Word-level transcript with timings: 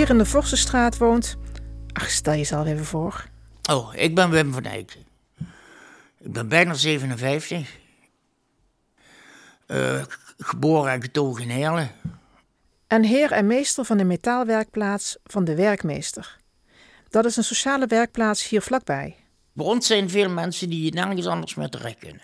hier 0.00 0.10
in 0.10 0.18
de 0.18 0.26
Vorstenstraat 0.26 0.98
woont. 0.98 1.36
Ach, 1.92 2.10
stel 2.10 2.34
jezelf 2.34 2.66
even 2.66 2.84
voor. 2.84 3.24
Oh, 3.70 3.94
ik 3.94 4.14
ben 4.14 4.30
Wim 4.30 4.52
van 4.52 4.64
Eyck. 4.64 4.96
Ik 6.18 6.32
ben 6.32 6.48
bijna 6.48 6.74
57. 6.74 7.78
Uh, 9.66 10.02
geboren 10.38 10.92
en 10.92 11.02
getogen 11.02 11.42
in 11.42 11.48
Heerlen. 11.48 11.90
En 12.86 13.02
heer 13.04 13.32
en 13.32 13.46
meester 13.46 13.84
van 13.84 13.96
de 13.96 14.04
metaalwerkplaats 14.04 15.16
van 15.24 15.44
de 15.44 15.54
Werkmeester. 15.54 16.38
Dat 17.08 17.24
is 17.24 17.36
een 17.36 17.44
sociale 17.44 17.86
werkplaats 17.86 18.48
hier 18.48 18.62
vlakbij. 18.62 19.16
Bij 19.52 19.66
ons 19.66 19.86
zijn 19.86 20.10
veel 20.10 20.30
mensen 20.30 20.70
die 20.70 20.92
nergens 20.92 21.26
anders 21.26 21.54
meer 21.54 21.68
terecht 21.68 21.98
kunnen. 21.98 22.22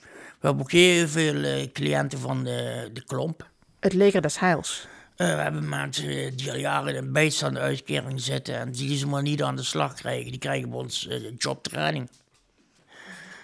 We 0.00 0.46
hebben 0.46 0.62
ook 0.62 0.72
heel 0.72 1.08
veel 1.08 1.34
uh, 1.34 1.72
cliënten 1.72 2.18
van 2.18 2.44
de, 2.44 2.90
de 2.92 3.04
klomp. 3.04 3.50
Het 3.80 3.92
leger 3.92 4.22
des 4.22 4.38
heils. 4.38 4.88
Uh, 5.18 5.34
we 5.34 5.40
hebben 5.40 5.68
mensen 5.68 6.36
die 6.36 6.50
al 6.50 6.56
jaren 6.56 6.94
in 6.94 7.12
bijstand 7.12 7.56
uitkering 7.56 8.20
zitten 8.20 8.54
en 8.54 8.70
die 8.70 8.96
ze 8.96 9.06
maar 9.06 9.22
niet 9.22 9.42
aan 9.42 9.56
de 9.56 9.62
slag 9.62 9.94
krijgen. 9.94 10.30
Die 10.30 10.40
krijgen 10.40 10.70
bij 10.70 10.78
ons 10.78 11.06
uh, 11.06 11.30
jobtraining. 11.38 12.10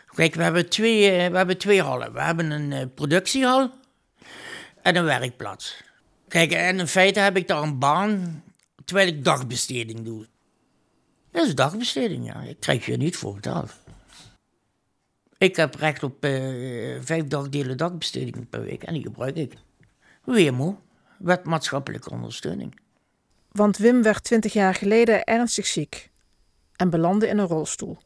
Kijk, 0.06 0.34
we 0.34 0.42
hebben, 0.42 0.68
twee, 0.68 1.30
we 1.30 1.36
hebben 1.36 1.58
twee 1.58 1.82
hallen. 1.82 2.12
We 2.12 2.20
hebben 2.20 2.50
een 2.50 2.94
productiehal 2.94 3.70
en 4.82 4.96
een 4.96 5.04
werkplaats. 5.04 5.82
Kijk, 6.28 6.52
en 6.52 6.78
in 6.78 6.86
feite 6.86 7.20
heb 7.20 7.36
ik 7.36 7.48
daar 7.48 7.62
een 7.62 7.78
baan 7.78 8.42
terwijl 8.84 9.08
ik 9.08 9.24
dagbesteding 9.24 10.04
doe. 10.04 10.26
Dat 11.30 11.46
is 11.46 11.54
dagbesteding, 11.54 12.26
ja. 12.26 12.40
Ik 12.40 12.60
krijg 12.60 12.86
je 12.86 12.96
niet 12.96 13.16
voor 13.16 13.34
betaald. 13.34 13.72
Ik 15.38 15.56
heb 15.56 15.74
recht 15.74 16.02
op 16.02 16.16
vijf 17.00 17.26
dagdelen 17.26 17.76
dagbesteding 17.76 18.48
per 18.48 18.62
week 18.62 18.82
en 18.82 18.94
die 18.94 19.02
gebruik 19.02 19.36
ik. 19.36 19.54
WMO, 20.24 20.82
wet 21.24 21.44
maatschappelijke 21.44 22.10
ondersteuning. 22.10 22.80
Want 23.50 23.76
Wim 23.76 24.02
werd 24.02 24.24
twintig 24.24 24.52
jaar 24.52 24.74
geleden 24.74 25.24
ernstig 25.24 25.66
ziek 25.66 26.10
en 26.76 26.90
belandde 26.90 27.28
in 27.28 27.38
een 27.38 27.46
rolstoel. 27.46 27.98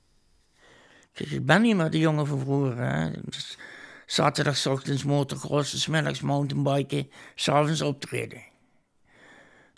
Kijk, 1.13 1.31
ik 1.31 1.47
ben 1.47 1.63
niet 1.63 1.77
meer 1.77 1.91
de 1.91 1.99
jongen 1.99 2.27
van 2.27 2.39
vroeger. 2.39 2.77
Hè. 2.77 3.11
Dus 3.25 3.59
zaterdag 4.07 4.67
ochtends 4.67 5.05
motocrossen, 5.05 5.79
smiddags 5.79 6.21
mountainbiken, 6.21 7.11
s'avonds 7.35 7.83
optreden. 7.83 8.43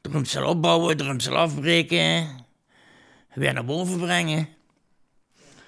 Drumsel 0.00 0.48
opbouwen, 0.48 0.96
drumsel 0.96 1.36
afbreken, 1.36 2.28
weer 3.34 3.52
naar 3.52 3.64
boven 3.64 3.98
brengen. 3.98 4.48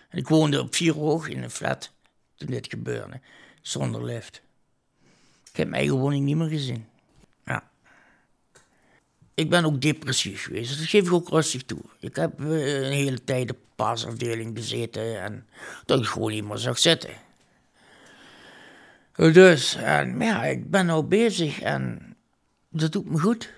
En 0.08 0.18
ik 0.18 0.28
woonde 0.28 0.60
op 0.60 0.74
vier 0.74 0.94
hoog 0.94 1.28
in 1.28 1.42
een 1.42 1.50
flat 1.50 1.92
toen 2.34 2.50
dit 2.50 2.66
gebeurde, 2.70 3.20
zonder 3.60 4.04
lift. 4.04 4.42
Ik 5.50 5.56
heb 5.56 5.68
mijn 5.68 5.80
eigen 5.80 5.98
woning 5.98 6.24
niet 6.24 6.36
meer 6.36 6.48
gezien. 6.48 6.90
Ik 9.42 9.50
ben 9.50 9.64
ook 9.64 9.80
depressief 9.80 10.42
geweest, 10.42 10.78
dat 10.78 10.88
geef 10.88 11.06
ik 11.06 11.12
ook 11.12 11.28
rustig 11.28 11.62
toe. 11.62 11.80
Ik 12.00 12.16
heb 12.16 12.40
uh, 12.40 12.84
een 12.84 12.92
hele 12.92 13.24
tijd 13.24 13.50
op 13.50 13.56
paasafdeling 13.76 14.56
gezeten 14.58 15.22
en 15.22 15.46
dat 15.84 16.00
ik 16.00 16.06
gewoon 16.06 16.32
niet 16.32 16.44
meer 16.44 16.58
zag 16.58 16.78
zitten. 16.78 17.10
Dus, 19.12 19.72
ja, 20.18 20.44
ik 20.44 20.70
ben 20.70 20.86
nou 20.86 21.04
bezig 21.04 21.60
en 21.60 22.16
dat 22.70 22.92
doet 22.92 23.10
me 23.10 23.18
goed. 23.18 23.52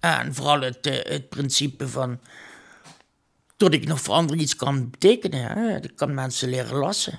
En 0.00 0.34
vooral 0.34 0.60
het, 0.60 0.86
eh, 0.86 1.12
het 1.12 1.28
principe 1.28 1.88
van 1.88 2.20
dat 3.56 3.74
ik 3.74 3.86
nog 3.86 4.00
voor 4.00 4.14
anderen 4.14 4.42
iets 4.42 4.56
kan 4.56 4.90
betekenen. 4.90 5.82
Ik 5.82 5.96
kan 5.96 6.14
mensen 6.14 6.48
leren 6.48 6.76
lassen. 6.76 7.12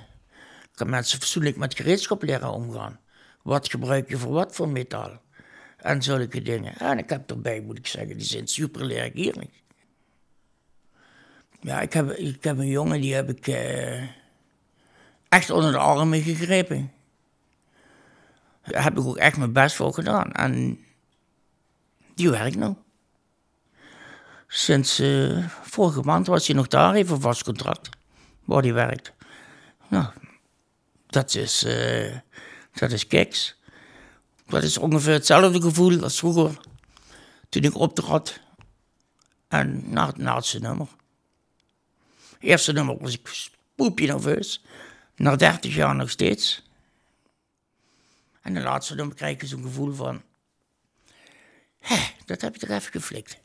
Ik 0.62 0.74
kan 0.74 0.90
mensen 0.90 1.18
fatsoenlijk 1.18 1.56
met 1.56 1.76
gereedschap 1.76 2.22
leren 2.22 2.52
omgaan. 2.52 3.00
Wat 3.42 3.70
gebruik 3.70 4.08
je 4.08 4.18
voor 4.18 4.32
wat 4.32 4.54
voor 4.54 4.68
metaal? 4.68 5.20
En 5.82 6.02
zulke 6.02 6.42
dingen. 6.42 6.76
En 6.78 6.98
ik 6.98 7.10
heb 7.10 7.30
erbij, 7.30 7.60
moet 7.60 7.78
ik 7.78 7.86
zeggen, 7.86 8.16
die 8.16 8.26
zijn 8.26 8.46
super 8.46 8.84
leergierig. 8.84 9.48
Ja, 11.60 11.80
ik 11.80 11.92
heb, 11.92 12.10
ik 12.10 12.44
heb 12.44 12.58
een 12.58 12.66
jongen, 12.66 13.00
die 13.00 13.14
heb 13.14 13.28
ik 13.28 13.46
eh, 13.46 14.02
echt 15.28 15.50
onder 15.50 15.72
de 15.72 15.78
armen 15.78 16.22
gegrepen. 16.22 16.92
Daar 18.62 18.82
heb 18.82 18.98
ik 18.98 19.04
ook 19.04 19.16
echt 19.16 19.36
mijn 19.36 19.52
best 19.52 19.76
voor 19.76 19.94
gedaan. 19.94 20.32
En 20.32 20.78
die 22.14 22.30
werkt 22.30 22.56
nou. 22.56 22.74
Sinds 24.46 25.00
uh, 25.00 25.48
vorige 25.62 26.00
maand 26.00 26.26
was 26.26 26.46
hij 26.46 26.56
nog 26.56 26.66
daar, 26.66 26.94
even 26.94 27.14
een 27.14 27.20
vast 27.20 27.42
contract, 27.42 27.88
waar 28.44 28.62
hij 28.62 28.72
werkt. 28.72 29.12
Nou, 29.88 30.06
dat 31.06 31.34
is, 31.34 31.64
uh, 31.64 32.16
dat 32.72 32.92
is 32.92 33.06
keks. 33.06 33.59
Dat 34.50 34.62
is 34.62 34.78
ongeveer 34.78 35.12
hetzelfde 35.12 35.60
gevoel 35.60 36.02
als 36.02 36.18
vroeger, 36.18 36.60
toen 37.48 37.62
ik 37.62 37.74
optrad. 37.74 38.40
En 39.48 39.90
na 39.90 40.06
het 40.06 40.18
laatste 40.18 40.58
nummer. 40.58 40.88
Eerste 42.38 42.72
nummer 42.72 42.98
was 42.98 43.14
ik 43.14 43.50
poepje 43.74 44.06
nerveus. 44.06 44.62
Na 45.16 45.36
30 45.36 45.74
jaar 45.74 45.94
nog 45.94 46.10
steeds. 46.10 46.62
En 48.42 48.54
de 48.54 48.60
laatste 48.60 48.94
nummer 48.94 49.16
krijg 49.16 49.40
je 49.40 49.46
zo'n 49.46 49.62
gevoel 49.62 49.92
van... 49.92 50.22
Hé, 51.78 51.98
dat 52.24 52.40
heb 52.40 52.54
je 52.54 52.60
toch 52.60 52.76
even 52.76 52.92
geflikt. 52.92 53.38